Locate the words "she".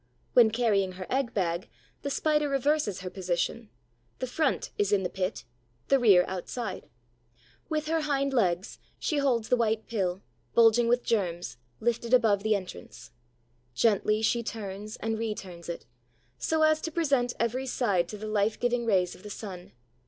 8.97-9.19, 14.23-14.41